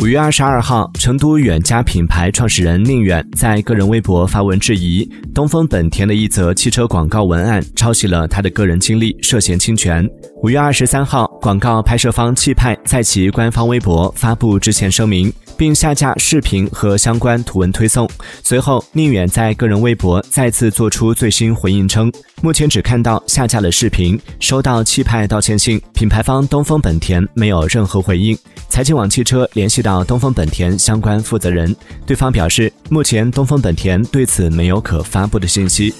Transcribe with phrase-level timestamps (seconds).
[0.00, 10.08] 五月二十二号，成都远家品牌创始人宁远在个人微博发文质疑东风本田的一则汽车广告文案抄袭了他的个人经历，涉嫌侵权。
[10.42, 18.08] 五月二十三号，广告拍摄方汽派在其官方微博发布致歉声明，并下架视频和相关图文推送。
[18.42, 22.10] 随后，宁远在个人微博再次做出最新回应，称
[22.40, 28.34] 目前只看到下架了视频，收到汽派道歉信，品牌方东风本田没有任何回应。
[28.70, 31.74] 财经网汽车联系到东风本田相关负责人，
[32.06, 35.92] 对方表示，目前东风本田对此没有可发布的信息。